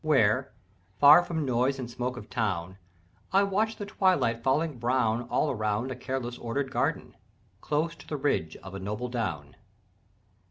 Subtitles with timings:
[0.03, 0.51] "Where,
[0.99, 2.79] far from noise and smoke of town,
[3.31, 7.15] I watch the twilight falling brown All around a careless ordered garden,
[7.61, 9.55] Close to the ridge of a noble down."